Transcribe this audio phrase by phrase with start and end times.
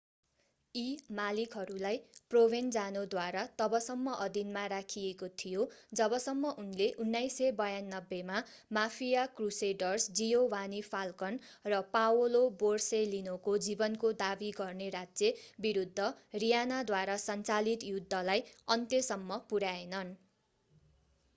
[0.75, 0.83] यी
[1.17, 1.97] मालिकहरूलाई
[2.31, 5.65] प्रोभेन्जानोद्वारा तबसम्म अधीनमा राखिएको थियो
[5.99, 8.39] जबसम्म उनले 1992 मा
[8.77, 11.37] माफिया क्रुसेडर्स जियोवानी फाल्कन
[11.67, 15.33] र पाओलो बोरसेलिनोको जीवनको दाबी गर्ने राज्य
[15.67, 16.09] विरूद्ध
[16.45, 18.45] रीयनाद्वारा सञ्चालित युद्धलाई
[18.77, 20.13] अन्त्यसम्म पुर्‍याएनन्।